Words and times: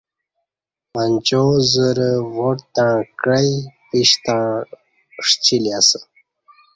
منچا 0.93 1.43
زرہ 1.71 2.11
واٹ 2.35 2.57
تݩع 2.73 2.99
کعی 3.21 3.51
پِیش 3.87 4.09
تݩع 4.23 4.45
ݜِلی 5.27 5.71
اسہ 5.79 5.99